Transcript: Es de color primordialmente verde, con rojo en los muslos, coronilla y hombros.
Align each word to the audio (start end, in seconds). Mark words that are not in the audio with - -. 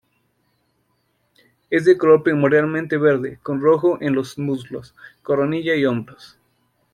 Es 1.69 1.85
de 1.85 1.95
color 1.95 2.23
primordialmente 2.23 2.97
verde, 2.97 3.37
con 3.43 3.61
rojo 3.61 3.99
en 4.01 4.15
los 4.15 4.39
muslos, 4.39 4.95
coronilla 5.21 5.75
y 5.75 5.85
hombros. 5.85 6.39